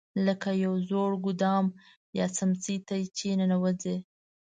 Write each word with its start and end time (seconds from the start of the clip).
لکه 0.27 0.49
یو 0.63 0.73
زوړ 0.89 1.11
ګودام 1.23 1.65
یا 2.19 2.25
څمڅې 2.35 2.75
ته 2.87 2.95
چې 3.17 3.27
ننوځې. 3.39 3.95